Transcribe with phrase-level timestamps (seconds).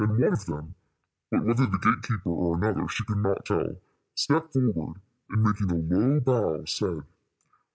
[0.01, 0.75] "]Then one of them,
[1.29, 3.79] but whether the gate keeper or another she could not tell,
[4.15, 7.03] stepped forward, and making a low bow, said.